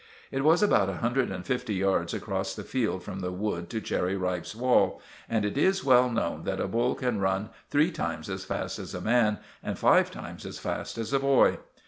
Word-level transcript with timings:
It 0.31 0.43
was 0.43 0.63
about 0.63 0.89
a 0.89 0.95
hundred 0.95 1.29
and 1.29 1.45
fifty 1.45 1.75
yards 1.75 2.11
across 2.11 2.55
the 2.55 2.63
field 2.63 3.03
from 3.03 3.19
the 3.19 3.31
wood 3.31 3.69
to 3.69 3.79
Cherry 3.79 4.17
Ripe's 4.17 4.55
wall, 4.55 4.99
and 5.29 5.45
it 5.45 5.59
is 5.59 5.83
well 5.83 6.09
known 6.09 6.43
that 6.45 6.59
a 6.59 6.67
bull 6.67 6.95
can 6.95 7.19
run 7.19 7.51
three 7.69 7.91
times 7.91 8.27
as 8.27 8.43
fast 8.43 8.79
as 8.79 8.95
a 8.95 8.99
man 9.01 9.37
and 9.61 9.77
five 9.77 10.09
times 10.09 10.43
as 10.43 10.57
fast 10.57 10.97
as 10.97 11.13
a 11.13 11.19
boy. 11.19 11.59